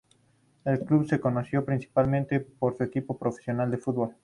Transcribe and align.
El 0.65 0.79
club 0.83 1.05
es 1.11 1.19
conocido 1.21 1.63
principalmente 1.63 2.39
por 2.39 2.75
su 2.75 2.81
equipo 2.83 3.19
profesional 3.19 3.69
de 3.69 3.77
fútbol. 3.77 4.15